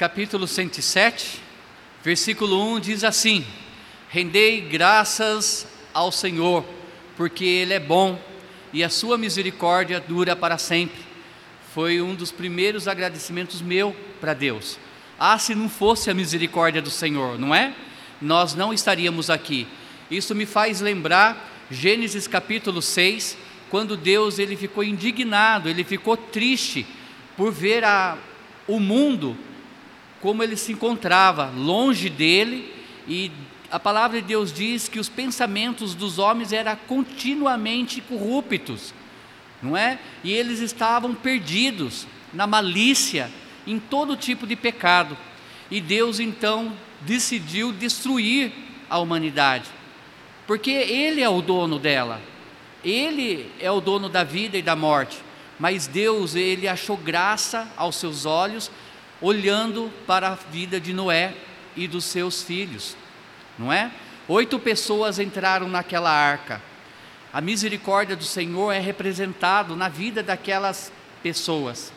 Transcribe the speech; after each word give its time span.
capítulo 0.00 0.46
107, 0.46 1.42
versículo 2.02 2.58
1 2.76 2.80
diz 2.80 3.04
assim: 3.04 3.44
Rendei 4.08 4.62
graças 4.62 5.66
ao 5.92 6.10
Senhor, 6.10 6.64
porque 7.18 7.44
Ele 7.44 7.74
é 7.74 7.78
bom 7.78 8.18
e 8.72 8.82
a 8.82 8.88
sua 8.88 9.18
misericórdia 9.18 10.00
dura 10.00 10.34
para 10.34 10.56
sempre. 10.56 11.02
Foi 11.74 12.00
um 12.00 12.14
dos 12.14 12.32
primeiros 12.32 12.88
agradecimentos 12.88 13.60
meu 13.60 13.94
para 14.22 14.32
Deus. 14.32 14.78
Ah, 15.18 15.38
se 15.38 15.54
não 15.54 15.68
fosse 15.68 16.10
a 16.10 16.14
misericórdia 16.14 16.80
do 16.80 16.88
Senhor, 16.88 17.38
não 17.38 17.54
é? 17.54 17.74
Nós 18.22 18.54
não 18.54 18.72
estaríamos 18.72 19.28
aqui. 19.28 19.68
Isso 20.10 20.34
me 20.34 20.46
faz 20.46 20.80
lembrar 20.80 21.66
Gênesis 21.70 22.26
capítulo 22.26 22.80
6, 22.80 23.36
quando 23.68 23.98
Deus 23.98 24.38
ele 24.38 24.56
ficou 24.56 24.82
indignado, 24.82 25.68
ele 25.68 25.84
ficou 25.84 26.16
triste 26.16 26.86
por 27.36 27.52
ver 27.52 27.84
a, 27.84 28.16
o 28.66 28.80
mundo 28.80 29.36
como 30.20 30.42
ele 30.42 30.56
se 30.56 30.72
encontrava, 30.72 31.50
longe 31.56 32.08
dele, 32.08 32.72
e 33.08 33.30
a 33.70 33.78
palavra 33.78 34.20
de 34.20 34.26
Deus 34.26 34.52
diz 34.52 34.88
que 34.88 34.98
os 34.98 35.08
pensamentos 35.08 35.94
dos 35.94 36.18
homens 36.18 36.52
eram 36.52 36.76
continuamente 36.86 38.00
corruptos, 38.00 38.92
não 39.62 39.76
é? 39.76 39.98
E 40.24 40.32
eles 40.32 40.60
estavam 40.60 41.14
perdidos 41.14 42.06
na 42.32 42.46
malícia, 42.46 43.30
em 43.66 43.78
todo 43.78 44.16
tipo 44.16 44.46
de 44.46 44.56
pecado. 44.56 45.16
E 45.70 45.80
Deus 45.80 46.18
então 46.18 46.72
decidiu 47.02 47.72
destruir 47.72 48.52
a 48.88 48.98
humanidade, 48.98 49.68
porque 50.46 50.70
Ele 50.70 51.22
é 51.22 51.28
o 51.28 51.40
dono 51.40 51.78
dela, 51.78 52.20
Ele 52.84 53.50
é 53.60 53.70
o 53.70 53.80
dono 53.80 54.08
da 54.08 54.24
vida 54.24 54.58
e 54.58 54.62
da 54.62 54.74
morte. 54.74 55.18
Mas 55.58 55.86
Deus, 55.86 56.34
Ele 56.34 56.66
achou 56.66 56.96
graça 56.96 57.70
aos 57.76 57.96
seus 57.96 58.24
olhos, 58.26 58.70
olhando 59.20 59.92
para 60.06 60.28
a 60.28 60.34
vida 60.34 60.80
de 60.80 60.92
Noé 60.92 61.34
e 61.76 61.86
dos 61.86 62.04
seus 62.04 62.42
filhos 62.42 62.96
não 63.60 63.70
é? 63.70 63.90
Oito 64.26 64.58
pessoas 64.58 65.18
entraram 65.18 65.68
naquela 65.68 66.10
arca. 66.10 66.62
A 67.30 67.42
misericórdia 67.42 68.16
do 68.16 68.24
Senhor 68.24 68.72
é 68.72 68.80
representado 68.80 69.76
na 69.76 69.88
vida 69.88 70.22
daquelas 70.22 70.90
pessoas. 71.22 71.92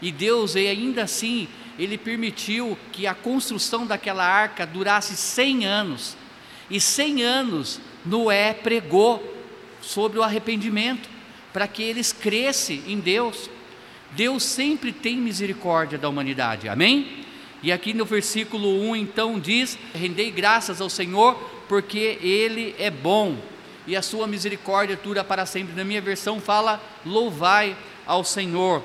E 0.00 0.10
Deus, 0.10 0.54
e 0.54 0.66
ainda 0.66 1.02
assim, 1.04 1.48
ele 1.78 1.98
permitiu 1.98 2.78
que 2.92 3.06
a 3.06 3.14
construção 3.14 3.86
daquela 3.86 4.24
arca 4.24 4.66
durasse 4.66 5.14
100 5.14 5.66
anos. 5.66 6.16
E 6.70 6.80
100 6.80 7.22
anos 7.22 7.80
Noé 8.06 8.54
pregou 8.54 9.22
sobre 9.82 10.18
o 10.18 10.22
arrependimento, 10.22 11.10
para 11.52 11.68
que 11.68 11.82
eles 11.82 12.10
crescem 12.12 12.82
em 12.86 12.98
Deus. 12.98 13.50
Deus 14.12 14.42
sempre 14.42 14.92
tem 14.92 15.16
misericórdia 15.16 15.98
da 15.98 16.08
humanidade. 16.08 16.68
Amém? 16.68 17.24
E 17.62 17.70
aqui 17.70 17.94
no 17.94 18.04
versículo 18.04 18.68
1 18.90 18.96
então 18.96 19.38
diz: 19.38 19.78
Rendei 19.94 20.30
graças 20.30 20.80
ao 20.80 20.90
Senhor, 20.90 21.34
porque 21.68 22.18
Ele 22.20 22.74
é 22.78 22.90
bom 22.90 23.38
e 23.86 23.96
a 23.96 24.02
sua 24.02 24.26
misericórdia 24.26 24.98
dura 25.02 25.24
para 25.24 25.46
sempre. 25.46 25.74
Na 25.74 25.84
minha 25.84 26.00
versão 26.00 26.40
fala: 26.40 26.82
Louvai 27.04 27.76
ao 28.06 28.24
Senhor. 28.24 28.82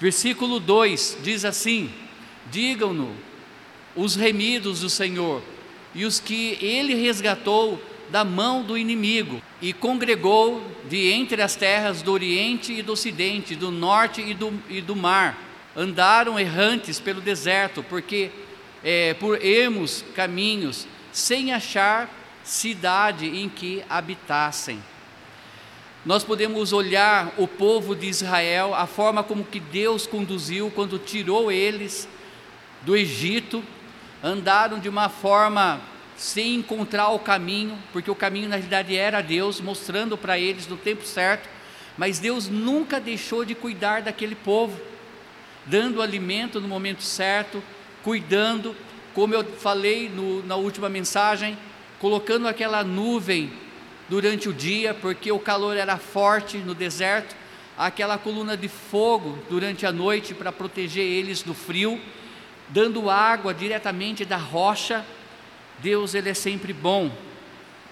Versículo 0.00 0.58
2 0.58 1.18
diz 1.22 1.44
assim: 1.44 1.90
Digam-no 2.50 3.14
os 3.94 4.16
remidos 4.16 4.80
do 4.80 4.90
Senhor 4.90 5.42
e 5.94 6.04
os 6.04 6.18
que 6.18 6.58
Ele 6.60 6.94
resgatou 6.94 7.80
da 8.10 8.24
mão 8.24 8.62
do 8.62 8.76
inimigo 8.76 9.42
e 9.60 9.72
congregou 9.72 10.62
de 10.88 11.10
entre 11.10 11.40
as 11.42 11.56
terras 11.56 12.02
do 12.02 12.12
Oriente 12.12 12.72
e 12.72 12.82
do 12.82 12.92
Ocidente, 12.92 13.56
do 13.56 13.70
Norte 13.70 14.20
e 14.20 14.34
do, 14.34 14.52
e 14.68 14.80
do 14.80 14.94
mar 14.94 15.44
andaram 15.76 16.38
errantes 16.38 17.00
pelo 17.00 17.20
deserto, 17.20 17.82
porque 17.82 18.30
é, 18.82 19.14
por 19.14 19.44
ermos 19.44 20.04
caminhos, 20.14 20.86
sem 21.12 21.52
achar 21.52 22.08
cidade 22.42 23.26
em 23.26 23.48
que 23.48 23.82
habitassem. 23.88 24.82
Nós 26.04 26.22
podemos 26.22 26.72
olhar 26.72 27.32
o 27.38 27.48
povo 27.48 27.96
de 27.96 28.06
Israel, 28.06 28.74
a 28.74 28.86
forma 28.86 29.22
como 29.22 29.44
que 29.44 29.58
Deus 29.58 30.06
conduziu 30.06 30.70
quando 30.70 30.98
tirou 30.98 31.50
eles 31.50 32.06
do 32.82 32.94
Egito, 32.94 33.64
andaram 34.22 34.78
de 34.78 34.88
uma 34.88 35.08
forma 35.08 35.80
sem 36.16 36.54
encontrar 36.54 37.10
o 37.10 37.18
caminho, 37.18 37.78
porque 37.92 38.10
o 38.10 38.14
caminho 38.14 38.48
na 38.48 38.56
realidade 38.56 38.96
era 38.96 39.20
Deus, 39.20 39.60
mostrando 39.60 40.16
para 40.16 40.38
eles 40.38 40.66
no 40.66 40.76
tempo 40.76 41.04
certo, 41.04 41.48
mas 41.96 42.18
Deus 42.18 42.48
nunca 42.48 43.00
deixou 43.00 43.44
de 43.44 43.54
cuidar 43.54 44.02
daquele 44.02 44.34
povo 44.34 44.80
dando 45.66 46.02
alimento 46.02 46.60
no 46.60 46.68
momento 46.68 47.02
certo, 47.02 47.62
cuidando, 48.02 48.76
como 49.14 49.34
eu 49.34 49.44
falei 49.44 50.08
no, 50.08 50.44
na 50.44 50.56
última 50.56 50.88
mensagem, 50.88 51.56
colocando 51.98 52.46
aquela 52.46 52.84
nuvem 52.84 53.52
durante 54.08 54.48
o 54.48 54.52
dia, 54.52 54.92
porque 54.92 55.32
o 55.32 55.38
calor 55.38 55.76
era 55.76 55.96
forte 55.96 56.58
no 56.58 56.74
deserto, 56.74 57.34
aquela 57.78 58.18
coluna 58.18 58.56
de 58.56 58.68
fogo 58.68 59.38
durante 59.48 59.86
a 59.86 59.92
noite 59.92 60.34
para 60.34 60.52
proteger 60.52 61.04
eles 61.04 61.42
do 61.42 61.54
frio, 61.54 62.00
dando 62.68 63.08
água 63.08 63.54
diretamente 63.54 64.24
da 64.24 64.36
rocha. 64.36 65.04
Deus 65.78 66.14
ele 66.14 66.28
é 66.28 66.34
sempre 66.34 66.72
bom. 66.72 67.10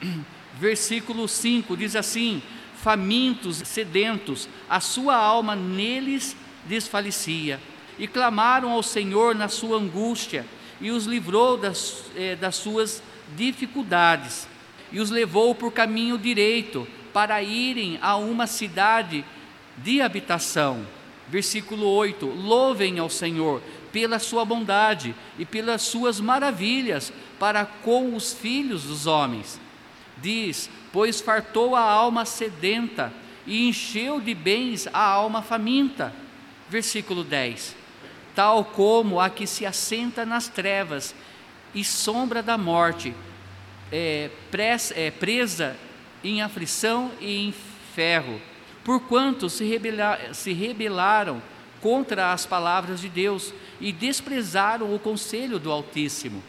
Versículo 0.59 1.26
5 1.26 1.76
diz 1.76 1.97
assim: 1.97 2.43
famintos, 2.82 3.59
sedentos, 3.59 4.48
a 4.69 4.81
sua 4.81 5.16
alma 5.16 5.54
neles 5.54 6.37
desfalecia. 6.66 7.60
E 7.98 8.09
clamaram 8.09 8.72
ao 8.72 8.82
Senhor 8.82 9.34
na 9.34 9.48
sua 9.48 9.78
angústia, 9.78 10.44
e 10.81 10.91
os 10.91 11.06
livrou 11.06 11.56
das, 11.56 12.04
eh, 12.16 12.34
das 12.34 12.56
suas 12.56 13.03
dificuldades, 13.37 14.48
e 14.91 14.98
os 14.98 15.10
levou 15.10 15.54
por 15.54 15.72
caminho 15.72 16.19
direito, 16.19 16.88
para 17.12 17.42
irem 17.42 17.98
a 18.03 18.16
uma 18.16 18.47
cidade 18.47 19.25
de 19.76 20.00
habitação. 20.00 20.84
Versículo 21.32 21.87
8: 21.88 22.26
Louvem 22.26 23.00
ao 23.00 23.10
Senhor 23.10 23.60
pela 23.91 24.20
sua 24.20 24.44
bondade 24.44 25.15
e 25.38 25.44
pelas 25.44 25.82
suas 25.82 26.20
maravilhas 26.20 27.12
para 27.41 27.65
com 27.65 28.15
os 28.15 28.32
filhos 28.32 28.84
dos 28.84 29.06
homens. 29.06 29.59
Diz: 30.19 30.71
Pois 30.92 31.21
fartou 31.21 31.75
a 31.75 31.81
alma 31.81 32.25
sedenta 32.25 33.12
e 33.47 33.66
encheu 33.66 34.21
de 34.21 34.34
bens 34.34 34.87
a 34.92 35.03
alma 35.03 35.42
faminta 35.42 36.15
Versículo 36.72 37.22
10: 37.22 37.76
Tal 38.34 38.65
como 38.65 39.21
a 39.21 39.28
que 39.28 39.47
se 39.47 39.66
assenta 39.66 40.25
nas 40.25 40.48
trevas 40.48 41.15
e 41.75 41.84
sombra 41.84 42.42
da 42.42 42.56
morte, 42.56 43.15
é, 43.92 44.31
é, 44.94 45.10
presa 45.10 45.76
em 46.25 46.41
aflição 46.41 47.10
e 47.21 47.47
em 47.47 47.54
ferro, 47.94 48.41
porquanto 48.84 49.48
se, 49.48 49.65
rebela, 49.65 50.19
se 50.32 50.53
rebelaram 50.53 51.43
contra 51.81 52.32
as 52.32 52.47
palavras 52.47 53.00
de 53.00 53.09
Deus 53.09 53.53
e 53.81 53.93
desprezaram 53.93 54.94
o 54.94 54.98
conselho 54.98 55.59
do 55.59 55.70
Altíssimo. 55.70 56.43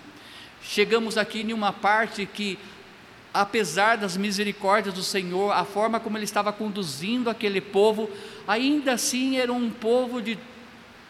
Chegamos 0.62 1.18
aqui 1.18 1.42
em 1.42 1.54
uma 1.54 1.74
parte 1.74 2.26
que, 2.26 2.58
apesar 3.34 3.98
das 3.98 4.16
misericórdias 4.16 4.94
do 4.94 5.04
Senhor, 5.04 5.52
a 5.52 5.66
forma 5.66 6.00
como 6.00 6.18
Ele 6.18 6.24
estava 6.24 6.54
conduzindo 6.54 7.30
aquele 7.30 7.60
povo, 7.60 8.10
ainda 8.48 8.94
assim 8.94 9.38
era 9.38 9.52
um 9.52 9.70
povo 9.70 10.22
de 10.22 10.38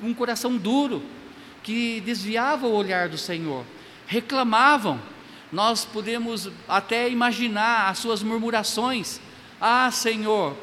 um 0.01 0.13
coração 0.13 0.57
duro, 0.57 1.03
que 1.61 2.01
desviava 2.01 2.67
o 2.67 2.73
olhar 2.73 3.07
do 3.07 3.17
Senhor, 3.17 3.63
reclamavam. 4.07 4.99
Nós 5.51 5.85
podemos 5.85 6.49
até 6.67 7.07
imaginar 7.09 7.89
as 7.89 7.99
suas 7.99 8.23
murmurações: 8.23 9.21
Ah, 9.61 9.89
Senhor, 9.91 10.57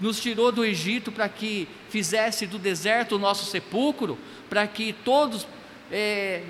nos 0.00 0.20
tirou 0.20 0.50
do 0.50 0.64
Egito 0.64 1.12
para 1.12 1.28
que 1.28 1.68
fizesse 1.88 2.46
do 2.46 2.58
deserto 2.58 3.16
o 3.16 3.18
nosso 3.18 3.44
sepulcro, 3.44 4.18
para 4.48 4.66
que 4.66 4.92
todos 4.92 5.46
é, 5.90 6.42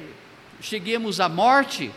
cheguemos 0.60 1.21
à 1.21 1.28
morte. 1.28 1.91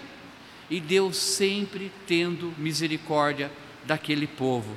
E 0.69 0.79
Deus 0.79 1.17
sempre 1.17 1.91
tendo 2.07 2.53
misericórdia 2.57 3.51
daquele 3.85 4.25
povo. 4.25 4.75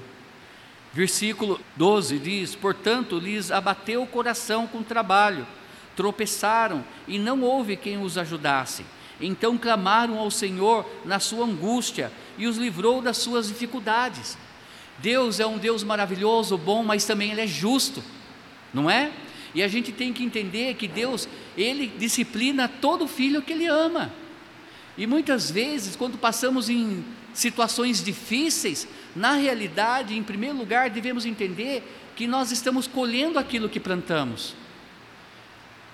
Versículo 0.93 1.61
12 1.77 2.19
diz: 2.19 2.55
Portanto, 2.55 3.19
lhes 3.19 3.51
abateu 3.51 4.03
o 4.03 4.07
coração 4.07 4.67
com 4.67 4.83
trabalho, 4.83 5.47
tropeçaram 5.95 6.85
e 7.07 7.19
não 7.19 7.43
houve 7.43 7.77
quem 7.77 8.03
os 8.03 8.19
ajudasse. 8.19 8.85
Então 9.21 9.57
clamaram 9.57 10.19
ao 10.19 10.31
Senhor 10.31 10.85
na 11.05 11.19
sua 11.19 11.47
angústia 11.47 12.13
e 12.37 12.47
os 12.47 12.57
livrou 12.57 13.01
das 13.01 13.17
suas 13.17 13.49
dificuldades. 13.49 14.37
Deus 14.99 15.41
é 15.41 15.47
um 15.47 15.59
Deus 15.59 15.85
maravilhoso, 15.85 16.57
bom, 16.57 16.83
mas 16.83 17.05
também 17.05 17.31
Ele 17.31 17.41
é 17.41 17.47
justo, 17.47 18.03
não 18.73 18.91
é? 18.91 19.11
E 19.55 19.63
a 19.63 19.69
gente 19.69 19.93
tem 19.93 20.13
que 20.13 20.25
entender 20.25 20.75
que 20.75 20.89
Deus, 20.89 21.29
Ele 21.57 21.87
disciplina 21.87 22.69
todo 22.69 23.07
filho 23.09 23.43
que 23.43 23.53
Ele 23.53 23.67
ama. 23.67 24.13
E 24.99 25.07
muitas 25.07 25.51
vezes, 25.51 25.97
quando 25.97 26.19
passamos 26.19 26.71
em 26.71 27.05
situações 27.35 28.03
difíceis, 28.03 28.89
na 29.15 29.33
realidade, 29.33 30.17
em 30.17 30.23
primeiro 30.23 30.57
lugar, 30.57 30.89
devemos 30.91 31.27
entender 31.27 31.83
que 32.17 32.27
nós 32.27 32.51
estamos 32.51 32.87
colhendo 32.87 33.39
aquilo 33.39 33.69
que 33.69 33.79
plantamos. 33.79 34.55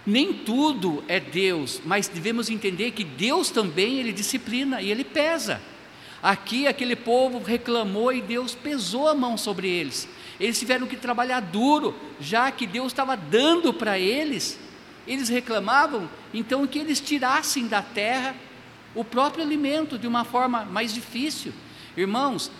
Nem 0.06 0.32
tudo 0.32 1.02
é 1.06 1.20
Deus, 1.20 1.80
mas 1.84 2.08
devemos 2.08 2.50
entender 2.50 2.92
que 2.92 3.04
Deus 3.04 3.50
também 3.50 3.98
ele 3.98 4.12
disciplina 4.12 4.80
e 4.82 4.90
ele 4.90 5.04
pesa. 5.04 5.60
Aqui 6.22 6.68
aquele 6.68 6.94
povo 6.94 7.42
reclamou 7.42 8.12
e 8.12 8.22
Deus 8.22 8.54
pesou 8.54 9.08
a 9.08 9.14
mão 9.14 9.36
sobre 9.36 9.68
eles. 9.68 10.08
Eles 10.38 10.58
tiveram 10.58 10.86
que 10.86 10.96
trabalhar 10.96 11.40
duro, 11.40 11.94
já 12.20 12.50
que 12.52 12.66
Deus 12.66 12.92
estava 12.92 13.16
dando 13.16 13.74
para 13.74 13.98
eles. 13.98 14.58
Eles 15.06 15.28
reclamavam, 15.28 16.08
então 16.32 16.66
que 16.66 16.78
eles 16.78 17.00
tirassem 17.00 17.66
da 17.66 17.82
terra 17.82 18.36
o 18.94 19.04
próprio 19.04 19.42
alimento 19.42 19.98
de 19.98 20.06
uma 20.06 20.24
forma 20.24 20.64
mais 20.64 20.94
difícil. 20.94 21.52
Irmãos, 21.96 22.52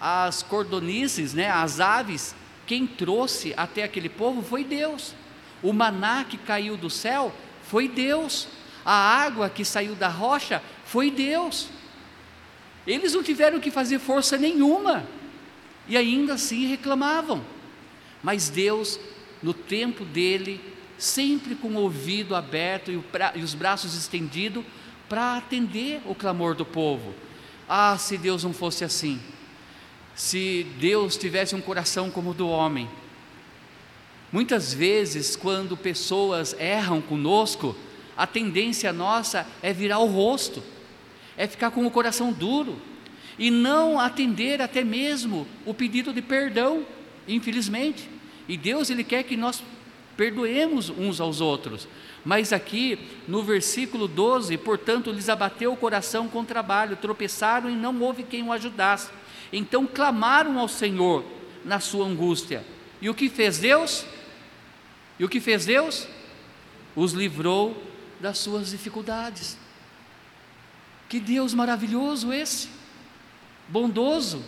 as 0.00 0.42
cordonices, 0.42 1.34
né, 1.34 1.50
as 1.50 1.78
aves, 1.78 2.34
quem 2.66 2.86
trouxe 2.86 3.52
até 3.56 3.82
aquele 3.82 4.08
povo 4.08 4.42
foi 4.42 4.64
Deus. 4.64 5.14
O 5.62 5.74
maná 5.74 6.24
que 6.24 6.38
caiu 6.38 6.76
do 6.76 6.88
céu 6.88 7.34
foi 7.64 7.86
Deus. 7.86 8.48
A 8.82 8.94
água 8.94 9.50
que 9.50 9.64
saiu 9.64 9.94
da 9.94 10.08
rocha 10.08 10.62
foi 10.86 11.10
Deus. 11.10 11.68
Eles 12.86 13.14
não 13.14 13.22
tiveram 13.22 13.60
que 13.60 13.70
fazer 13.70 13.98
força 13.98 14.36
nenhuma 14.36 15.06
e 15.88 15.96
ainda 15.96 16.34
assim 16.34 16.66
reclamavam. 16.66 17.44
Mas 18.22 18.48
Deus, 18.48 18.98
no 19.42 19.52
tempo 19.54 20.04
dele, 20.04 20.60
sempre 20.98 21.54
com 21.54 21.68
o 21.68 21.80
ouvido 21.80 22.34
aberto 22.34 22.90
e, 22.90 23.42
os 23.42 23.54
braços 23.54 23.94
estendidos 23.96 24.64
para 25.08 25.36
atender 25.36 26.00
o 26.06 26.14
clamor 26.14 26.54
do 26.54 26.64
povo. 26.64 27.14
Ah, 27.68 27.96
se 27.98 28.18
Deus 28.18 28.44
não 28.44 28.52
fosse 28.52 28.84
assim, 28.84 29.20
se 30.14 30.66
Deus 30.78 31.16
tivesse 31.16 31.54
um 31.54 31.60
coração 31.60 32.10
como 32.10 32.30
o 32.30 32.34
do 32.34 32.48
homem, 32.48 32.88
Muitas 34.32 34.72
vezes, 34.72 35.34
quando 35.34 35.76
pessoas 35.76 36.54
erram 36.58 37.00
conosco, 37.00 37.74
a 38.16 38.26
tendência 38.26 38.92
nossa 38.92 39.46
é 39.60 39.72
virar 39.72 39.98
o 39.98 40.06
rosto, 40.06 40.62
é 41.40 41.46
ficar 41.46 41.70
com 41.70 41.86
o 41.86 41.90
coração 41.90 42.34
duro 42.34 42.76
e 43.38 43.50
não 43.50 43.98
atender 43.98 44.60
até 44.60 44.84
mesmo 44.84 45.46
o 45.64 45.72
pedido 45.72 46.12
de 46.12 46.20
perdão, 46.20 46.84
infelizmente. 47.26 48.10
E 48.46 48.58
Deus 48.58 48.90
ele 48.90 49.02
quer 49.02 49.22
que 49.22 49.38
nós 49.38 49.62
perdoemos 50.18 50.90
uns 50.90 51.18
aos 51.18 51.40
outros. 51.40 51.88
Mas 52.22 52.52
aqui 52.52 52.98
no 53.26 53.42
versículo 53.42 54.06
12, 54.06 54.58
portanto, 54.58 55.10
lhes 55.10 55.30
abateu 55.30 55.72
o 55.72 55.78
coração 55.78 56.28
com 56.28 56.44
trabalho, 56.44 56.94
tropeçaram 56.94 57.70
e 57.70 57.74
não 57.74 57.98
houve 58.02 58.22
quem 58.22 58.42
o 58.42 58.52
ajudasse. 58.52 59.08
Então 59.50 59.86
clamaram 59.86 60.58
ao 60.58 60.68
Senhor 60.68 61.24
na 61.64 61.80
sua 61.80 62.04
angústia. 62.04 62.62
E 63.00 63.08
o 63.08 63.14
que 63.14 63.30
fez 63.30 63.56
Deus? 63.56 64.04
E 65.18 65.24
o 65.24 65.28
que 65.28 65.40
fez 65.40 65.64
Deus? 65.64 66.06
Os 66.94 67.14
livrou 67.14 67.82
das 68.20 68.36
suas 68.36 68.72
dificuldades. 68.72 69.56
Que 71.10 71.18
Deus 71.18 71.52
maravilhoso 71.52 72.32
esse, 72.32 72.68
bondoso, 73.68 74.44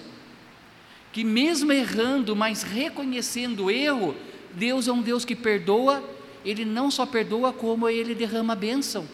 que 1.12 1.24
mesmo 1.24 1.72
errando, 1.72 2.36
mas 2.36 2.62
reconhecendo 2.62 3.64
o 3.64 3.70
erro, 3.70 4.16
Deus 4.52 4.86
é 4.86 4.92
um 4.92 5.02
Deus 5.02 5.24
que 5.24 5.34
perdoa, 5.34 6.02
Ele 6.44 6.64
não 6.64 6.88
só 6.88 7.04
perdoa, 7.04 7.52
como 7.52 7.88
Ele 7.88 8.14
derrama 8.14 8.54
bênção. 8.54 9.08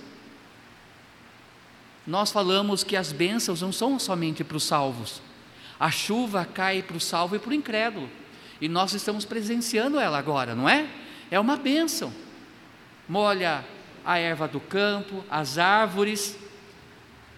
Nós 2.07 2.31
falamos 2.31 2.85
que 2.85 2.95
as 2.95 3.13
bênçãos 3.13 3.63
não 3.63 3.73
são 3.73 3.99
somente 3.99 4.45
para 4.45 4.59
os 4.59 4.65
salvos, 4.65 5.23
a 5.81 5.91
chuva 5.91 6.45
cai 6.45 6.83
para 6.83 6.99
o 6.99 7.01
salvo 7.01 7.35
e 7.35 7.39
para 7.39 7.51
o 7.51 7.55
incrédulo, 7.55 8.11
e 8.61 8.69
nós 8.69 8.93
estamos 8.93 9.25
presenciando 9.25 9.99
ela 9.99 10.19
agora, 10.19 10.55
não 10.55 10.69
é? 10.69 10.87
é 11.31 11.41
uma 11.41 11.57
bênção. 11.57 12.13
Molha 13.09 13.65
a 14.05 14.19
erva 14.19 14.47
do 14.47 14.61
campo, 14.61 15.25
as 15.31 15.57
árvores, 15.57 16.37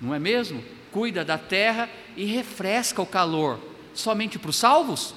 não 0.00 0.14
é 0.14 0.19
mesmo? 0.19 0.64
Cuida 0.91 1.25
da 1.25 1.37
terra 1.37 1.88
e 2.17 2.25
refresca 2.25 3.02
o 3.02 3.06
calor. 3.06 3.61
Somente 3.94 4.38
para 4.38 4.50
os 4.50 4.56
salvos? 4.56 5.14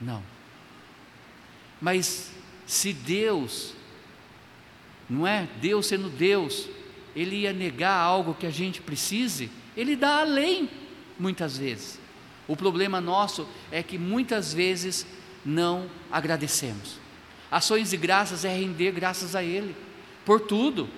Não. 0.00 0.22
Mas 1.80 2.32
se 2.66 2.92
Deus, 2.92 3.74
não 5.08 5.26
é? 5.26 5.48
Deus 5.60 5.86
sendo 5.86 6.10
Deus, 6.10 6.68
Ele 7.14 7.36
ia 7.36 7.52
negar 7.52 7.94
algo 7.94 8.34
que 8.34 8.46
a 8.46 8.50
gente 8.50 8.80
precise, 8.80 9.50
Ele 9.76 9.94
dá 9.94 10.20
além, 10.20 10.68
muitas 11.18 11.56
vezes. 11.56 12.00
O 12.46 12.56
problema 12.56 13.00
nosso 13.00 13.46
é 13.70 13.82
que 13.82 13.98
muitas 13.98 14.52
vezes 14.52 15.06
não 15.44 15.88
agradecemos. 16.10 16.98
Ações 17.50 17.90
de 17.90 17.96
graças 17.96 18.44
é 18.44 18.54
render 18.54 18.92
graças 18.92 19.36
a 19.36 19.42
Ele, 19.42 19.74
por 20.24 20.40
tudo, 20.40 20.88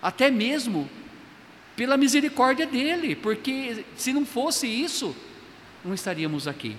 até 0.00 0.30
mesmo 0.30 0.88
pela 1.76 1.96
misericórdia 1.96 2.66
dEle, 2.66 3.16
porque 3.16 3.84
se 3.96 4.12
não 4.12 4.26
fosse 4.26 4.66
isso, 4.66 5.14
não 5.84 5.94
estaríamos 5.94 6.46
aqui. 6.46 6.76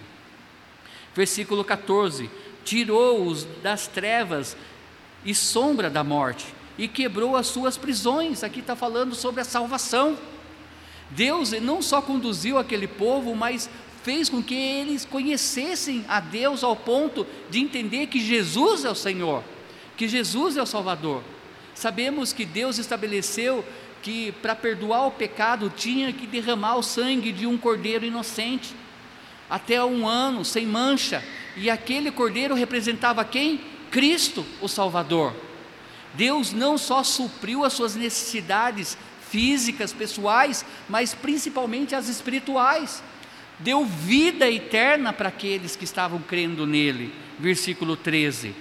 Versículo 1.15 1.63
14: 1.63 2.29
Tirou-os 2.63 3.45
das 3.61 3.87
trevas 3.87 4.55
e 5.25 5.33
sombra 5.33 5.89
da 5.89 6.03
morte, 6.03 6.45
e 6.77 6.87
quebrou 6.87 7.35
as 7.35 7.47
suas 7.47 7.77
prisões. 7.77 8.43
Aqui 8.43 8.59
está 8.59 8.75
falando 8.75 9.15
sobre 9.15 9.41
a 9.41 9.45
salvação. 9.45 10.17
Deus 11.09 11.51
não 11.51 11.81
só 11.81 12.01
conduziu 12.01 12.57
aquele 12.57 12.87
povo, 12.87 13.35
mas 13.35 13.69
fez 14.03 14.29
com 14.29 14.43
que 14.43 14.55
eles 14.55 15.05
conhecessem 15.05 16.03
a 16.07 16.19
Deus 16.19 16.63
ao 16.63 16.75
ponto 16.75 17.25
de 17.49 17.59
entender 17.59 18.07
que 18.07 18.19
Jesus 18.19 18.83
é 18.83 18.89
o 18.89 18.95
Senhor, 18.95 19.43
que 19.95 20.07
Jesus 20.07 20.57
é 20.57 20.61
o 20.61 20.65
Salvador. 20.65 21.23
Sabemos 21.73 22.33
que 22.33 22.45
Deus 22.45 22.77
estabeleceu 22.77 23.63
que 24.03 24.33
para 24.33 24.53
perdoar 24.53 25.07
o 25.07 25.11
pecado 25.11 25.71
tinha 25.75 26.11
que 26.11 26.27
derramar 26.27 26.75
o 26.75 26.83
sangue 26.83 27.31
de 27.31 27.47
um 27.47 27.57
cordeiro 27.57 28.05
inocente, 28.05 28.75
até 29.50 29.83
um 29.83 30.05
ano, 30.05 30.44
sem 30.44 30.67
mancha, 30.67 31.23
e 31.55 31.69
aquele 31.69 32.11
cordeiro 32.11 32.53
representava 32.53 33.23
quem? 33.23 33.61
Cristo, 33.89 34.45
o 34.61 34.67
Salvador. 34.67 35.33
Deus 36.13 36.51
não 36.51 36.77
só 36.77 37.01
supriu 37.03 37.63
as 37.63 37.73
suas 37.73 37.95
necessidades 37.95 38.97
físicas, 39.29 39.94
pessoais, 39.94 40.65
mas 40.89 41.13
principalmente 41.13 41.95
as 41.95 42.09
espirituais 42.09 43.01
deu 43.59 43.85
vida 43.85 44.50
eterna 44.50 45.13
para 45.13 45.29
aqueles 45.29 45.75
que 45.75 45.85
estavam 45.85 46.19
crendo 46.19 46.67
nele. 46.67 47.13
Versículo 47.39 47.95
13. 47.95 48.53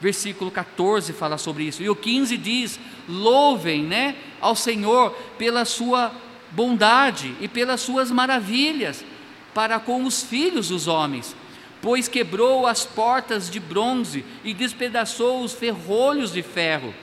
Versículo 0.00 0.50
14 0.50 1.12
fala 1.12 1.38
sobre 1.38 1.64
isso. 1.64 1.82
E 1.82 1.90
o 1.90 1.96
15 1.96 2.36
diz: 2.36 2.78
Louvem, 3.08 3.82
né, 3.82 4.16
ao 4.40 4.54
Senhor 4.54 5.10
pela 5.36 5.64
sua 5.64 6.12
bondade 6.50 7.34
e 7.40 7.48
pelas 7.48 7.80
suas 7.80 8.10
maravilhas 8.10 9.04
para 9.54 9.80
com 9.80 10.04
os 10.04 10.22
filhos 10.22 10.68
dos 10.68 10.86
homens, 10.86 11.34
pois 11.82 12.06
quebrou 12.06 12.66
as 12.66 12.84
portas 12.84 13.50
de 13.50 13.58
bronze 13.58 14.24
e 14.44 14.54
despedaçou 14.54 15.42
os 15.42 15.52
ferrolhos 15.52 16.32
de 16.32 16.42
ferro. 16.42 16.94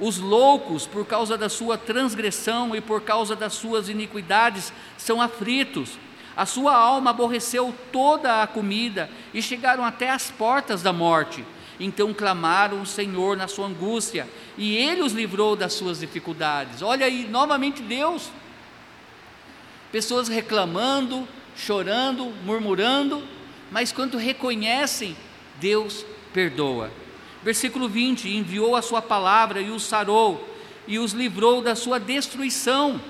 Os 0.00 0.18
loucos, 0.18 0.86
por 0.86 1.06
causa 1.06 1.36
da 1.38 1.48
sua 1.48 1.78
transgressão 1.78 2.74
e 2.74 2.80
por 2.80 3.02
causa 3.02 3.36
das 3.36 3.54
suas 3.54 3.88
iniquidades, 3.88 4.72
são 4.96 5.20
aflitos 5.20 5.98
a 6.36 6.44
sua 6.44 6.74
alma 6.74 7.10
aborreceu 7.10 7.72
toda 7.92 8.42
a 8.42 8.46
comida 8.46 9.08
e 9.32 9.40
chegaram 9.40 9.84
até 9.84 10.10
as 10.10 10.30
portas 10.30 10.82
da 10.82 10.92
morte. 10.92 11.44
Então 11.78 12.14
clamaram 12.14 12.80
o 12.82 12.86
Senhor 12.86 13.36
na 13.36 13.48
sua 13.48 13.66
angústia 13.66 14.28
e 14.56 14.76
ele 14.76 15.02
os 15.02 15.12
livrou 15.12 15.56
das 15.56 15.72
suas 15.72 16.00
dificuldades. 16.00 16.82
Olha 16.82 17.06
aí, 17.06 17.26
novamente 17.28 17.82
Deus. 17.82 18.30
Pessoas 19.90 20.28
reclamando, 20.28 21.26
chorando, 21.56 22.32
murmurando, 22.44 23.22
mas 23.70 23.92
quando 23.92 24.16
reconhecem, 24.16 25.16
Deus 25.60 26.04
perdoa. 26.32 26.90
Versículo 27.42 27.88
20: 27.88 28.28
Enviou 28.28 28.76
a 28.76 28.82
sua 28.82 29.02
palavra 29.02 29.60
e 29.60 29.70
os 29.70 29.82
sarou, 29.82 30.48
e 30.86 30.98
os 30.98 31.12
livrou 31.12 31.60
da 31.60 31.74
sua 31.74 31.98
destruição 31.98 33.00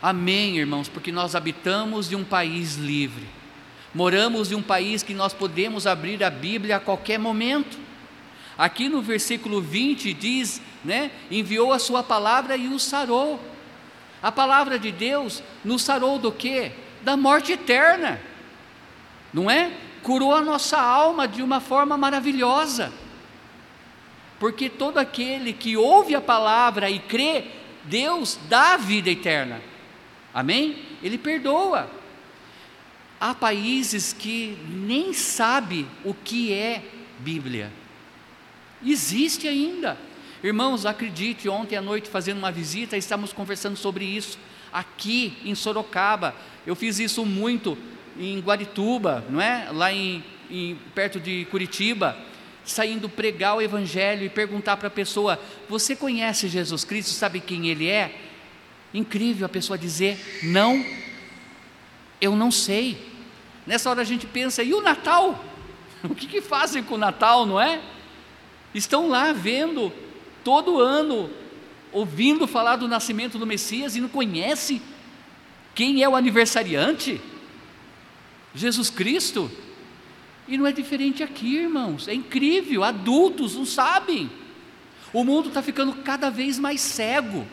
Amém, 0.00 0.58
irmãos, 0.58 0.88
porque 0.88 1.10
nós 1.10 1.34
habitamos 1.34 2.08
de 2.08 2.14
um 2.14 2.22
país 2.22 2.76
livre. 2.76 3.26
Moramos 3.96 4.52
em 4.52 4.54
um 4.54 4.62
país 4.62 5.02
que 5.02 5.14
nós 5.14 5.32
podemos 5.32 5.86
abrir 5.86 6.22
a 6.22 6.28
Bíblia 6.28 6.76
a 6.76 6.80
qualquer 6.80 7.18
momento. 7.18 7.78
Aqui 8.58 8.90
no 8.90 9.00
versículo 9.00 9.58
20 9.62 10.12
diz, 10.12 10.60
né, 10.84 11.10
enviou 11.30 11.72
a 11.72 11.78
sua 11.78 12.02
palavra 12.02 12.58
e 12.58 12.68
o 12.68 12.78
sarou. 12.78 13.40
A 14.22 14.30
palavra 14.30 14.78
de 14.78 14.92
Deus 14.92 15.42
nos 15.64 15.80
sarou 15.80 16.18
do 16.18 16.30
quê? 16.30 16.72
Da 17.00 17.16
morte 17.16 17.52
eterna. 17.52 18.20
Não 19.32 19.50
é? 19.50 19.72
Curou 20.02 20.34
a 20.34 20.42
nossa 20.42 20.78
alma 20.78 21.26
de 21.26 21.42
uma 21.42 21.58
forma 21.58 21.96
maravilhosa. 21.96 22.92
Porque 24.38 24.68
todo 24.68 24.98
aquele 24.98 25.54
que 25.54 25.74
ouve 25.74 26.14
a 26.14 26.20
palavra 26.20 26.90
e 26.90 26.98
crê, 26.98 27.46
Deus 27.84 28.38
dá 28.46 28.74
a 28.74 28.76
vida 28.76 29.08
eterna. 29.08 29.62
Amém? 30.34 30.82
Ele 31.02 31.16
perdoa. 31.16 31.95
Há 33.20 33.34
países 33.34 34.12
que 34.12 34.58
nem 34.68 35.12
sabe 35.12 35.86
o 36.04 36.12
que 36.12 36.52
é 36.52 36.82
Bíblia. 37.18 37.72
Existe 38.84 39.48
ainda. 39.48 39.96
Irmãos, 40.42 40.84
acredite, 40.84 41.48
ontem 41.48 41.76
à 41.76 41.82
noite, 41.82 42.10
fazendo 42.10 42.38
uma 42.38 42.52
visita, 42.52 42.96
estamos 42.96 43.32
conversando 43.32 43.76
sobre 43.76 44.04
isso. 44.04 44.38
Aqui 44.72 45.38
em 45.44 45.54
Sorocaba, 45.54 46.34
eu 46.66 46.76
fiz 46.76 46.98
isso 46.98 47.24
muito 47.24 47.76
em 48.18 48.38
Guarituba, 48.40 49.24
não 49.30 49.40
é? 49.40 49.68
Lá 49.72 49.92
em, 49.92 50.22
em 50.50 50.76
perto 50.94 51.18
de 51.18 51.46
Curitiba, 51.50 52.16
saindo 52.64 53.08
pregar 53.08 53.56
o 53.56 53.62
Evangelho 53.62 54.24
e 54.24 54.28
perguntar 54.28 54.76
para 54.76 54.88
a 54.88 54.90
pessoa: 54.90 55.40
Você 55.68 55.96
conhece 55.96 56.48
Jesus 56.48 56.84
Cristo? 56.84 57.12
Sabe 57.12 57.40
quem 57.40 57.68
Ele 57.68 57.88
é? 57.88 58.14
Incrível 58.92 59.46
a 59.46 59.48
pessoa 59.48 59.78
dizer: 59.78 60.18
Não, 60.42 60.84
eu 62.20 62.34
não 62.34 62.50
sei. 62.50 63.12
Nessa 63.66 63.90
hora 63.90 64.02
a 64.02 64.04
gente 64.04 64.26
pensa: 64.26 64.62
E 64.62 64.74
o 64.74 64.80
Natal? 64.80 65.44
O 66.04 66.14
que, 66.14 66.26
que 66.26 66.40
fazem 66.40 66.84
com 66.84 66.94
o 66.94 66.98
Natal, 66.98 67.46
não 67.46 67.60
é? 67.60 67.80
Estão 68.72 69.08
lá 69.08 69.32
vendo 69.32 69.90
todo 70.44 70.78
ano, 70.78 71.28
ouvindo 71.90 72.46
falar 72.46 72.76
do 72.76 72.86
nascimento 72.86 73.38
do 73.38 73.46
Messias 73.46 73.96
e 73.96 74.00
não 74.00 74.08
conhece 74.08 74.80
quem 75.74 76.02
é 76.02 76.08
o 76.08 76.16
aniversariante? 76.16 77.20
Jesus 78.54 78.88
Cristo. 78.88 79.50
E 80.48 80.56
não 80.56 80.66
é 80.66 80.72
diferente 80.72 81.22
aqui, 81.22 81.56
irmãos. 81.56 82.08
É 82.08 82.14
incrível, 82.14 82.82
adultos 82.82 83.56
não 83.56 83.66
sabem. 83.66 84.30
O 85.12 85.22
mundo 85.22 85.48
está 85.48 85.62
ficando 85.62 85.92
cada 85.96 86.30
vez 86.30 86.58
mais 86.58 86.80
cego. 86.80 87.46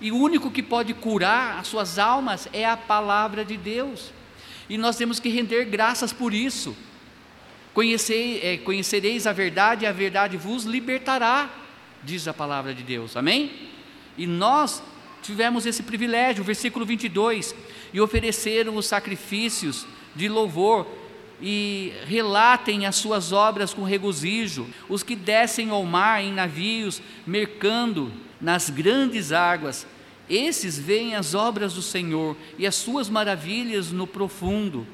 E 0.00 0.12
o 0.12 0.16
único 0.16 0.50
que 0.50 0.62
pode 0.62 0.92
curar 0.92 1.58
as 1.58 1.68
suas 1.68 1.98
almas 1.98 2.48
é 2.52 2.64
a 2.64 2.76
palavra 2.76 3.44
de 3.44 3.56
Deus. 3.56 4.12
E 4.68 4.76
nós 4.76 4.96
temos 4.96 5.18
que 5.18 5.28
render 5.28 5.64
graças 5.64 6.12
por 6.12 6.34
isso. 6.34 6.76
Conhecei, 7.72 8.40
é, 8.42 8.56
conhecereis 8.56 9.26
a 9.26 9.32
verdade, 9.32 9.84
e 9.84 9.86
a 9.86 9.92
verdade 9.92 10.36
vos 10.36 10.64
libertará, 10.64 11.50
diz 12.02 12.26
a 12.26 12.34
palavra 12.34 12.74
de 12.74 12.82
Deus. 12.82 13.16
Amém? 13.16 13.52
E 14.16 14.26
nós 14.26 14.82
tivemos 15.22 15.66
esse 15.66 15.82
privilégio, 15.82 16.44
versículo 16.44 16.86
22, 16.86 17.54
e 17.92 18.00
ofereceram 18.00 18.76
os 18.76 18.86
sacrifícios 18.86 19.86
de 20.14 20.28
louvor 20.28 20.86
e 21.40 21.92
relatem 22.06 22.86
as 22.86 22.96
suas 22.96 23.30
obras 23.30 23.74
com 23.74 23.82
regozijo, 23.82 24.66
os 24.88 25.02
que 25.02 25.14
descem 25.14 25.70
ao 25.70 25.84
mar 25.84 26.22
em 26.22 26.32
navios, 26.32 27.02
mercando 27.26 28.10
nas 28.40 28.70
grandes 28.70 29.32
águas, 29.32 29.86
esses 30.28 30.78
veem 30.78 31.14
as 31.14 31.34
obras 31.34 31.74
do 31.74 31.82
Senhor 31.82 32.36
e 32.58 32.66
as 32.66 32.74
suas 32.74 33.08
maravilhas 33.08 33.92
no 33.92 34.06
profundo, 34.06 34.86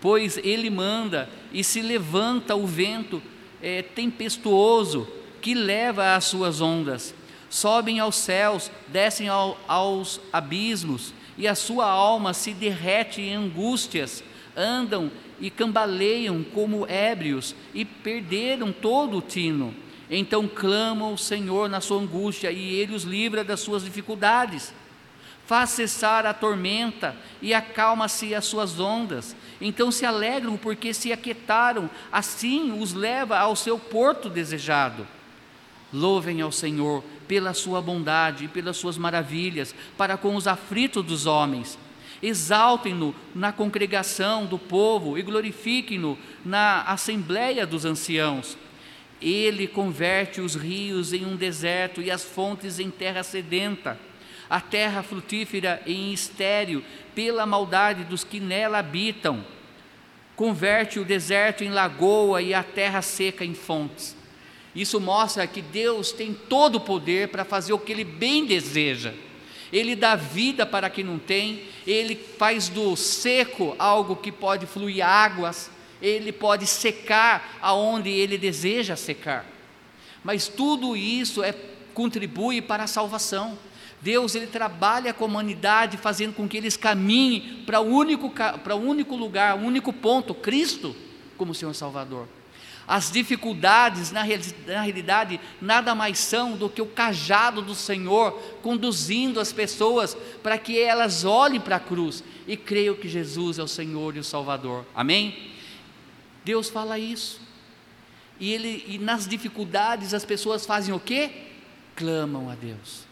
pois 0.00 0.36
Ele 0.38 0.68
manda 0.68 1.28
e 1.52 1.62
se 1.62 1.80
levanta 1.80 2.56
o 2.56 2.66
vento 2.66 3.22
é, 3.62 3.82
tempestuoso 3.82 5.06
que 5.40 5.54
leva 5.54 6.14
as 6.14 6.24
suas 6.24 6.60
ondas. 6.60 7.14
Sobem 7.48 7.98
aos 7.98 8.16
céus, 8.16 8.70
descem 8.88 9.28
ao, 9.28 9.58
aos 9.66 10.20
abismos, 10.32 11.12
e 11.36 11.48
a 11.48 11.54
sua 11.54 11.86
alma 11.86 12.34
se 12.34 12.52
derrete 12.52 13.20
em 13.20 13.34
angústias. 13.34 14.22
Andam 14.56 15.10
e 15.40 15.50
cambaleiam 15.50 16.44
como 16.44 16.86
ébrios 16.86 17.54
e 17.72 17.84
perderam 17.84 18.72
todo 18.72 19.18
o 19.18 19.22
tino. 19.22 19.74
Então 20.10 20.48
clamam 20.48 21.10
ao 21.10 21.16
Senhor 21.16 21.68
na 21.68 21.80
sua 21.80 22.00
angústia 22.00 22.50
e 22.50 22.74
ele 22.74 22.94
os 22.94 23.04
livra 23.04 23.44
das 23.44 23.60
suas 23.60 23.84
dificuldades. 23.84 24.74
Faz 25.46 25.70
cessar 25.70 26.26
a 26.26 26.34
tormenta 26.34 27.16
e 27.40 27.54
acalma-se 27.54 28.34
as 28.34 28.44
suas 28.44 28.78
ondas. 28.80 29.36
Então 29.60 29.90
se 29.90 30.04
alegram 30.04 30.56
porque 30.56 30.92
se 30.92 31.12
aquietaram, 31.12 31.88
assim 32.10 32.80
os 32.80 32.92
leva 32.92 33.38
ao 33.38 33.54
seu 33.54 33.78
porto 33.78 34.28
desejado. 34.28 35.06
Louvem 35.92 36.40
ao 36.40 36.52
Senhor 36.52 37.02
pela 37.26 37.54
sua 37.54 37.80
bondade 37.80 38.44
e 38.44 38.48
pelas 38.48 38.76
suas 38.76 38.98
maravilhas 38.98 39.74
para 39.96 40.16
com 40.16 40.34
os 40.34 40.46
aflitos 40.46 41.04
dos 41.04 41.26
homens 41.26 41.78
Exaltem-no 42.22 43.14
na 43.34 43.50
congregação 43.50 44.44
do 44.44 44.58
povo 44.58 45.16
e 45.16 45.22
glorifiquem-no 45.22 46.18
na 46.44 46.82
assembleia 46.82 47.66
dos 47.66 47.84
anciãos. 47.84 48.58
Ele 49.20 49.66
converte 49.66 50.40
os 50.40 50.54
rios 50.54 51.12
em 51.12 51.26
um 51.26 51.36
deserto 51.36 52.00
e 52.00 52.10
as 52.10 52.24
fontes 52.24 52.78
em 52.78 52.90
terra 52.90 53.22
sedenta, 53.22 53.98
a 54.48 54.60
terra 54.60 55.02
frutífera 55.02 55.82
em 55.86 56.12
estéreo 56.12 56.82
pela 57.14 57.44
maldade 57.46 58.04
dos 58.04 58.24
que 58.24 58.40
nela 58.40 58.78
habitam. 58.78 59.44
Converte 60.34 60.98
o 60.98 61.04
deserto 61.04 61.62
em 61.62 61.70
lagoa 61.70 62.40
e 62.40 62.54
a 62.54 62.62
terra 62.62 63.02
seca 63.02 63.44
em 63.44 63.54
fontes. 63.54 64.16
Isso 64.74 65.00
mostra 65.00 65.46
que 65.46 65.60
Deus 65.60 66.12
tem 66.12 66.32
todo 66.32 66.76
o 66.76 66.80
poder 66.80 67.28
para 67.28 67.44
fazer 67.44 67.72
o 67.72 67.78
que 67.78 67.92
Ele 67.92 68.04
bem 68.04 68.46
deseja. 68.46 69.12
Ele 69.72 69.94
dá 69.94 70.16
vida 70.16 70.66
para 70.66 70.90
quem 70.90 71.04
não 71.04 71.18
tem, 71.18 71.62
ele 71.86 72.16
faz 72.16 72.68
do 72.68 72.96
seco 72.96 73.76
algo 73.78 74.16
que 74.16 74.32
pode 74.32 74.66
fluir 74.66 75.06
águas, 75.06 75.70
ele 76.00 76.32
pode 76.32 76.66
secar 76.66 77.58
aonde 77.60 78.10
ele 78.10 78.38
deseja 78.38 78.96
secar. 78.96 79.44
Mas 80.24 80.48
tudo 80.48 80.96
isso 80.96 81.42
é 81.42 81.54
contribui 81.94 82.62
para 82.62 82.84
a 82.84 82.86
salvação. 82.86 83.58
Deus 84.00 84.34
ele 84.34 84.46
trabalha 84.46 85.12
com 85.12 85.24
a 85.24 85.26
humanidade 85.26 85.96
fazendo 85.96 86.32
com 86.32 86.48
que 86.48 86.56
eles 86.56 86.76
caminhem 86.76 87.62
para 87.66 87.80
o 87.80 87.84
único 87.84 88.30
para 88.30 88.74
o 88.74 88.80
único 88.80 89.14
lugar, 89.14 89.56
o 89.56 89.60
único 89.60 89.92
ponto, 89.92 90.34
Cristo 90.34 90.96
como 91.36 91.54
Senhor 91.54 91.74
Salvador. 91.74 92.26
As 92.88 93.10
dificuldades, 93.10 94.10
na, 94.10 94.24
na 94.66 94.82
realidade, 94.82 95.40
nada 95.60 95.94
mais 95.94 96.18
são 96.18 96.56
do 96.56 96.68
que 96.68 96.82
o 96.82 96.86
cajado 96.86 97.62
do 97.62 97.74
Senhor 97.74 98.32
conduzindo 98.62 99.38
as 99.38 99.52
pessoas 99.52 100.16
para 100.42 100.58
que 100.58 100.78
elas 100.80 101.24
olhem 101.24 101.60
para 101.60 101.76
a 101.76 101.80
cruz 101.80 102.24
e 102.48 102.56
creiam 102.56 102.96
que 102.96 103.08
Jesus 103.08 103.58
é 103.58 103.62
o 103.62 103.68
Senhor 103.68 104.16
e 104.16 104.18
o 104.18 104.24
Salvador. 104.24 104.84
Amém? 104.94 105.50
Deus 106.44 106.68
fala 106.68 106.98
isso. 106.98 107.40
E, 108.38 108.52
ele, 108.52 108.84
e 108.88 108.98
nas 108.98 109.26
dificuldades 109.26 110.14
as 110.14 110.24
pessoas 110.24 110.64
fazem 110.64 110.94
o 110.94 111.00
quê? 111.00 111.30
Clamam 111.94 112.48
a 112.50 112.54
Deus. 112.54 113.04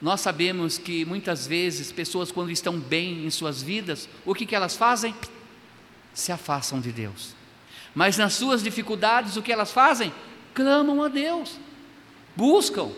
Nós 0.00 0.20
sabemos 0.20 0.78
que 0.78 1.04
muitas 1.04 1.46
vezes 1.46 1.92
pessoas, 1.92 2.32
quando 2.32 2.50
estão 2.50 2.78
bem 2.78 3.26
em 3.26 3.30
suas 3.30 3.62
vidas, 3.62 4.08
o 4.24 4.34
que, 4.34 4.46
que 4.46 4.54
elas 4.54 4.74
fazem? 4.74 5.14
Se 6.12 6.32
afastam 6.32 6.80
de 6.80 6.90
Deus. 6.90 7.34
Mas 7.94 8.16
nas 8.16 8.34
suas 8.34 8.62
dificuldades, 8.62 9.36
o 9.36 9.42
que 9.42 9.52
elas 9.52 9.70
fazem? 9.70 10.12
Clamam 10.54 11.02
a 11.02 11.08
Deus, 11.08 11.58
buscam. 12.34 12.90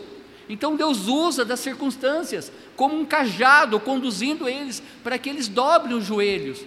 Então 0.49 0.77
Deus 0.77 1.09
usa 1.09 1.45
das 1.45 1.61
circunstâncias 1.61 2.53
como 2.77 2.99
um 2.99 3.05
cajado 3.05 3.81
conduzindo 3.81 4.49
eles 4.49 4.83
para 5.03 5.19
que 5.19 5.29
eles 5.29 5.49
dobrem 5.49 5.97
os 5.97 6.05
joelhos 6.05 6.65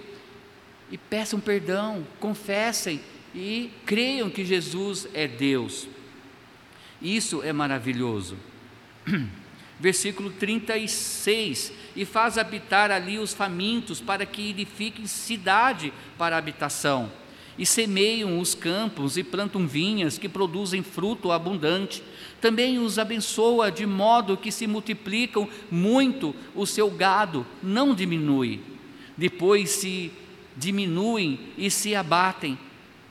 e 0.92 0.98
peçam 0.98 1.40
perdão, 1.40 2.06
confessem 2.20 3.00
e 3.34 3.72
creiam 3.86 4.30
que 4.30 4.44
Jesus 4.44 5.08
é 5.14 5.28
Deus. 5.28 5.88
Isso 7.02 7.42
é 7.44 7.54
maravilhoso. 7.54 8.38
Versículo 9.80 10.32
36: 10.32 11.72
E 11.96 12.04
faz 12.06 12.38
habitar 12.38 12.92
ali 12.92 13.18
os 13.18 13.34
famintos, 13.34 14.02
para 14.02 14.26
que 14.26 14.50
edifiquem 14.50 15.08
cidade 15.08 15.94
para 16.18 16.38
habitação 16.38 17.12
e 17.60 17.66
semeiam 17.66 18.40
os 18.40 18.56
campos 18.56 19.18
e 19.18 19.24
plantam 19.24 19.68
vinhas 19.68 20.18
que 20.18 20.30
produzem 20.30 20.82
fruto 20.82 21.30
abundante. 21.30 22.02
Também 22.40 22.80
os 22.80 22.98
abençoa 22.98 23.70
de 23.70 23.86
modo 23.86 24.38
que 24.38 24.50
se 24.50 24.66
multiplicam 24.66 25.48
muito 25.70 26.34
o 26.56 26.66
seu 26.66 26.90
gado, 26.90 27.46
não 27.62 27.94
diminui. 27.94 28.62
Depois 29.18 29.72
se 29.72 30.10
diminuem 30.60 31.40
e 31.58 31.72
se 31.72 31.96
abatem 31.96 32.60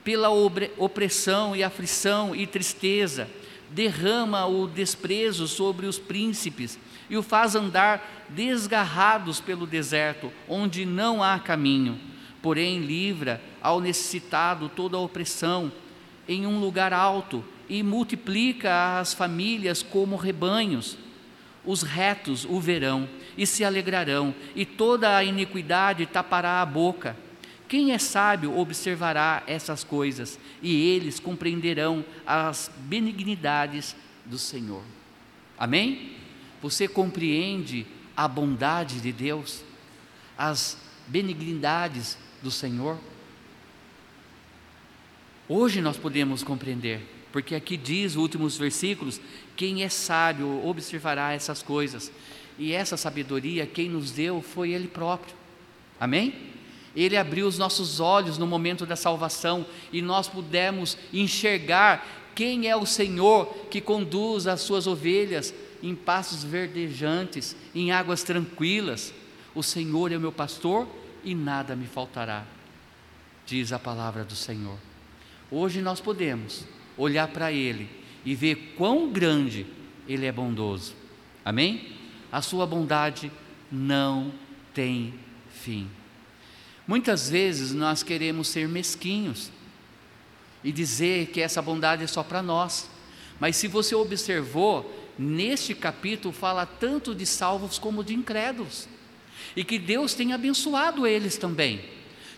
pela 0.03 0.29
opressão 0.29 1.55
e 1.55 1.63
aflição 1.63 2.35
e 2.35 2.47
tristeza. 2.47 3.27
Derrama 3.71 4.45
o 4.45 4.67
desprezo 4.67 5.47
sobre 5.47 5.85
os 5.85 5.99
príncipes 5.99 6.79
e 7.09 7.17
o 7.17 7.23
faz 7.23 7.55
andar 7.55 8.25
desgarrados 8.29 9.41
pelo 9.41 9.67
deserto, 9.67 10.31
onde 10.47 10.85
não 10.85 11.21
há 11.21 11.37
caminho 11.39 11.99
porém 12.41 12.79
livra 12.79 13.41
ao 13.61 13.79
necessitado 13.79 14.69
toda 14.69 14.97
a 14.97 15.01
opressão 15.01 15.71
em 16.27 16.45
um 16.45 16.59
lugar 16.59 16.93
alto 16.93 17.43
e 17.67 17.83
multiplica 17.83 18.99
as 18.99 19.13
famílias 19.13 19.83
como 19.83 20.15
rebanhos. 20.15 20.97
Os 21.65 21.83
retos 21.83 22.45
o 22.45 22.59
verão 22.59 23.07
e 23.37 23.45
se 23.45 23.63
alegrarão, 23.63 24.33
e 24.55 24.65
toda 24.65 25.15
a 25.15 25.23
iniquidade 25.23 26.05
tapará 26.05 26.61
a 26.61 26.65
boca. 26.65 27.15
Quem 27.69 27.91
é 27.91 27.99
sábio 27.99 28.57
observará 28.57 29.43
essas 29.45 29.83
coisas, 29.83 30.39
e 30.59 30.89
eles 30.89 31.19
compreenderão 31.19 32.03
as 32.25 32.71
benignidades 32.79 33.95
do 34.25 34.39
Senhor. 34.39 34.83
Amém? 35.57 36.17
Você 36.63 36.87
compreende 36.87 37.85
a 38.17 38.27
bondade 38.27 38.99
de 38.99 39.11
Deus, 39.11 39.63
as 40.35 40.77
benignidades 41.07 42.17
do 42.41 42.49
Senhor? 42.49 42.97
Hoje 45.47 45.79
nós 45.79 45.95
podemos 45.95 46.41
compreender. 46.41 47.01
porque 47.31 47.55
aqui 47.55 47.77
diz, 47.77 48.13
os 48.13 48.17
últimos 48.17 48.57
versículos, 48.57 49.21
quem 49.55 49.83
é 49.83 49.89
sábio 49.89 50.65
observará 50.65 51.33
essas 51.33 51.61
coisas, 51.61 52.11
e 52.57 52.73
essa 52.73 52.97
sabedoria 52.97 53.65
quem 53.65 53.89
nos 53.89 54.11
deu 54.11 54.41
foi 54.41 54.71
Ele 54.71 54.87
próprio, 54.87 55.35
amém? 55.99 56.33
Ele 56.95 57.17
abriu 57.17 57.47
os 57.47 57.57
nossos 57.57 57.99
olhos 57.99 58.37
no 58.37 58.47
momento 58.47 58.85
da 58.85 58.95
salvação 58.95 59.65
e 59.91 60.01
nós 60.01 60.27
pudemos 60.27 60.97
enxergar 61.13 62.05
quem 62.35 62.67
é 62.67 62.75
o 62.75 62.85
Senhor 62.85 63.45
que 63.69 63.81
conduz 63.81 64.47
as 64.47 64.61
suas 64.61 64.87
ovelhas 64.87 65.53
em 65.81 65.95
passos 65.95 66.43
verdejantes, 66.43 67.55
em 67.73 67.91
águas 67.91 68.23
tranquilas. 68.23 69.13
O 69.53 69.63
Senhor 69.63 70.11
é 70.11 70.17
o 70.17 70.21
meu 70.21 70.31
pastor 70.31 70.87
e 71.23 71.35
nada 71.35 71.75
me 71.75 71.85
faltará, 71.85 72.45
diz 73.45 73.71
a 73.71 73.79
palavra 73.79 74.23
do 74.23 74.35
Senhor. 74.35 74.77
Hoje 75.51 75.81
nós 75.81 75.99
podemos 75.99 76.65
olhar 76.97 77.27
para 77.27 77.51
Ele 77.51 77.89
e 78.25 78.35
ver 78.35 78.73
quão 78.77 79.11
grande 79.11 79.65
Ele 80.07 80.25
é 80.25 80.31
bondoso. 80.31 80.93
Amém? 81.43 81.95
A 82.31 82.41
sua 82.41 82.65
bondade 82.67 83.31
não 83.71 84.31
tem 84.73 85.13
fim. 85.49 85.89
Muitas 86.89 87.29
vezes 87.29 87.71
nós 87.71 88.01
queremos 88.01 88.47
ser 88.47 88.67
mesquinhos 88.67 89.51
e 90.63 90.71
dizer 90.71 91.27
que 91.27 91.39
essa 91.39 91.61
bondade 91.61 92.03
é 92.03 92.07
só 92.07 92.23
para 92.23 92.41
nós. 92.41 92.89
Mas 93.39 93.57
se 93.57 93.67
você 93.67 93.93
observou, 93.93 94.91
neste 95.15 95.75
capítulo 95.75 96.33
fala 96.33 96.65
tanto 96.65 97.13
de 97.13 97.27
salvos 97.27 97.77
como 97.77 98.03
de 98.03 98.15
incrédulos. 98.15 98.89
E 99.55 99.63
que 99.63 99.77
Deus 99.77 100.15
tem 100.15 100.33
abençoado 100.33 101.05
eles 101.05 101.37
também. 101.37 101.79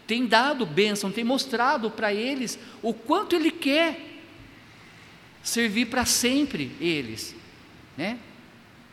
Tem 0.06 0.26
dado 0.26 0.66
bênção, 0.66 1.14
tem 1.14 1.24
mostrado 1.24 1.90
para 1.90 2.14
eles 2.14 2.60
o 2.82 2.94
quanto 2.94 3.38
Ele 3.38 3.52
quer 3.52 4.20
servir 5.42 5.86
para 5.86 6.04
sempre 6.04 6.76
eles, 6.82 7.34
né? 7.96 8.20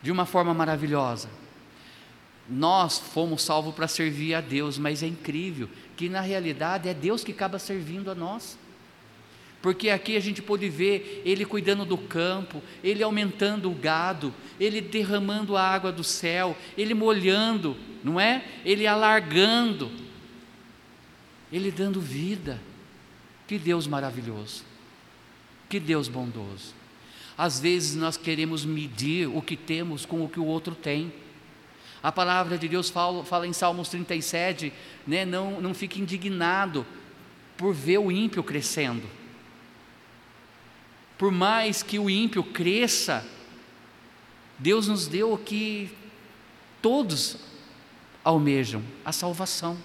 De 0.01 0.09
uma 0.09 0.25
forma 0.25 0.53
maravilhosa. 0.53 1.38
Nós 2.49 2.97
fomos 2.97 3.43
salvos 3.43 3.75
para 3.75 3.87
servir 3.87 4.33
a 4.33 4.41
Deus, 4.41 4.77
mas 4.77 5.03
é 5.03 5.07
incrível 5.07 5.69
que 5.95 6.09
na 6.09 6.21
realidade 6.21 6.89
é 6.89 6.93
Deus 6.93 7.23
que 7.23 7.31
acaba 7.31 7.59
servindo 7.59 8.09
a 8.09 8.15
nós. 8.15 8.57
Porque 9.61 9.89
aqui 9.89 10.15
a 10.15 10.19
gente 10.19 10.41
pode 10.41 10.69
ver 10.69 11.21
Ele 11.25 11.45
cuidando 11.45 11.83
do 11.85 11.97
campo, 11.97 12.63
Ele 12.83 13.03
aumentando 13.03 13.69
o 13.69 13.75
gado, 13.75 14.33
Ele 14.59 14.79
derramando 14.79 15.57
a 15.57 15.61
água 15.61 15.91
do 15.91 16.03
céu, 16.03 16.57
Ele 16.77 16.93
molhando, 16.93 17.75
não 18.03 18.19
é? 18.19 18.45
Ele 18.63 18.87
alargando, 18.87 19.91
Ele 21.51 21.69
dando 21.71 21.99
vida. 21.99 22.59
Que 23.45 23.57
Deus 23.57 23.87
maravilhoso, 23.87 24.63
que 25.67 25.79
Deus 25.79 26.07
bondoso. 26.07 26.75
Às 27.35 27.59
vezes 27.59 27.95
nós 27.95 28.15
queremos 28.15 28.63
medir 28.63 29.27
o 29.27 29.41
que 29.41 29.57
temos 29.57 30.05
com 30.05 30.23
o 30.23 30.29
que 30.29 30.39
o 30.39 30.45
outro 30.45 30.75
tem. 30.75 31.11
A 32.01 32.11
palavra 32.11 32.57
de 32.57 32.67
Deus 32.67 32.89
fala, 32.89 33.23
fala 33.25 33.45
em 33.45 33.53
Salmos 33.53 33.89
37, 33.89 34.71
né, 35.05 35.25
não, 35.25 35.59
não 35.59 35.73
fique 35.73 35.99
indignado 35.99 36.85
por 37.57 37.73
ver 37.73 37.97
o 37.97 38.11
ímpio 38.11 38.41
crescendo. 38.41 39.05
Por 41.17 41.31
mais 41.31 41.83
que 41.83 41.99
o 41.99 42.09
ímpio 42.09 42.41
cresça, 42.41 43.25
Deus 44.57 44.87
nos 44.87 45.07
deu 45.07 45.33
o 45.33 45.37
que 45.37 45.93
todos 46.81 47.35
almejam: 48.23 48.81
a 49.03 49.11
salvação. 49.11 49.77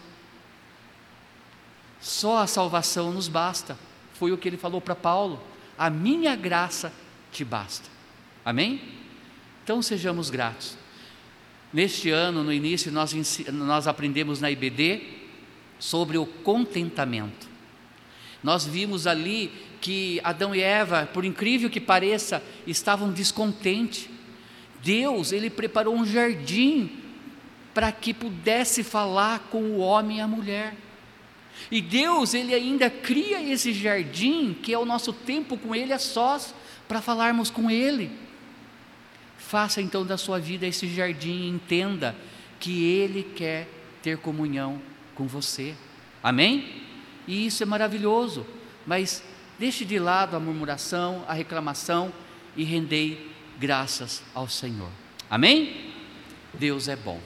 Só 2.00 2.38
a 2.38 2.46
salvação 2.46 3.12
nos 3.12 3.26
basta. 3.26 3.76
Foi 4.12 4.30
o 4.30 4.38
que 4.38 4.48
ele 4.48 4.56
falou 4.56 4.80
para 4.80 4.94
Paulo: 4.94 5.42
a 5.76 5.90
minha 5.90 6.36
graça 6.36 6.92
te 7.32 7.44
basta. 7.44 7.88
Amém? 8.44 8.80
Então 9.64 9.82
sejamos 9.82 10.30
gratos. 10.30 10.76
Neste 11.74 12.08
ano, 12.08 12.44
no 12.44 12.52
início, 12.52 12.92
nós, 12.92 13.12
nós 13.52 13.88
aprendemos 13.88 14.40
na 14.40 14.48
IBD 14.48 15.02
sobre 15.76 16.16
o 16.16 16.24
contentamento. 16.24 17.48
Nós 18.44 18.64
vimos 18.64 19.08
ali 19.08 19.50
que 19.80 20.20
Adão 20.22 20.54
e 20.54 20.60
Eva, 20.60 21.10
por 21.12 21.24
incrível 21.24 21.68
que 21.68 21.80
pareça, 21.80 22.40
estavam 22.64 23.10
descontentes. 23.10 24.08
Deus, 24.84 25.32
ele 25.32 25.50
preparou 25.50 25.96
um 25.96 26.06
jardim 26.06 26.92
para 27.74 27.90
que 27.90 28.14
pudesse 28.14 28.84
falar 28.84 29.40
com 29.50 29.60
o 29.60 29.78
homem 29.78 30.18
e 30.18 30.20
a 30.20 30.28
mulher. 30.28 30.76
E 31.72 31.80
Deus, 31.80 32.34
ele 32.34 32.54
ainda 32.54 32.88
cria 32.88 33.42
esse 33.42 33.72
jardim, 33.72 34.54
que 34.54 34.72
é 34.72 34.78
o 34.78 34.86
nosso 34.86 35.12
tempo 35.12 35.58
com 35.58 35.74
ele 35.74 35.92
a 35.92 35.98
sós, 35.98 36.54
para 36.86 37.02
falarmos 37.02 37.50
com 37.50 37.68
ele. 37.68 38.12
Faça 39.54 39.80
então 39.80 40.04
da 40.04 40.18
sua 40.18 40.40
vida 40.40 40.66
esse 40.66 40.92
jardim 40.92 41.46
entenda 41.46 42.12
que 42.58 42.86
Ele 42.86 43.22
quer 43.22 43.68
ter 44.02 44.18
comunhão 44.18 44.82
com 45.14 45.28
você. 45.28 45.76
Amém? 46.20 46.82
E 47.24 47.46
isso 47.46 47.62
é 47.62 47.66
maravilhoso, 47.66 48.44
mas 48.84 49.22
deixe 49.56 49.84
de 49.84 49.96
lado 49.96 50.34
a 50.34 50.40
murmuração, 50.40 51.24
a 51.28 51.34
reclamação 51.34 52.12
e 52.56 52.64
rendei 52.64 53.30
graças 53.56 54.24
ao 54.34 54.48
Senhor. 54.48 54.90
Amém? 55.30 55.92
Deus 56.52 56.88
é 56.88 56.96
bom. 56.96 57.20